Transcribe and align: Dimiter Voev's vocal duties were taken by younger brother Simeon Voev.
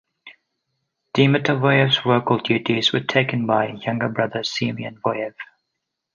Dimiter 1.13 1.57
Voev's 1.57 1.99
vocal 1.99 2.39
duties 2.39 2.91
were 2.91 3.01
taken 3.01 3.45
by 3.45 3.67
younger 3.67 4.09
brother 4.09 4.43
Simeon 4.43 4.99
Voev. 4.99 5.35